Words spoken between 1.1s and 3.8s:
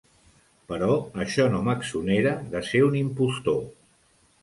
això no m'exonera de ser un impostor.